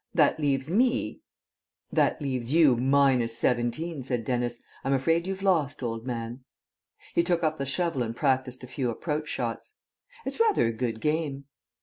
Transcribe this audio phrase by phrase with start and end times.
[0.15, 1.21] That leaves me"
[2.01, 4.57] "That leaves you minus seventeen," said Dennis.
[4.83, 6.43] "I'm afraid you've lost, old man."
[7.13, 9.75] He took up the shovel and practised a few approach shots.
[10.25, 11.45] "It's rather a good game."